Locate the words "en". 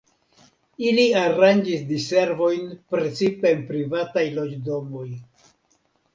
3.59-3.63